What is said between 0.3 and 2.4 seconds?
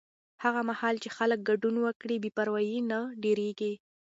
هغه مهال چې خلک ګډون وکړي، بې